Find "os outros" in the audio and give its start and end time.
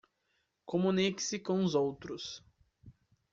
1.63-2.43